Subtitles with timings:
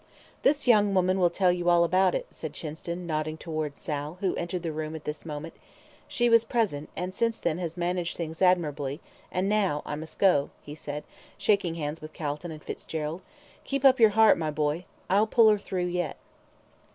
[0.41, 4.33] "This young woman will tell you all about it," said Chinston, nodding towards Sal, who
[4.35, 5.53] entered the room at this moment.
[6.07, 8.99] "She was present, and since then has managed things admirably;
[9.31, 11.03] and now I must go," he said,
[11.37, 13.21] shaking hands with Calton and Fitzgerald.
[13.63, 16.17] "Keep up your heart, my boy; I'll pull her through yet."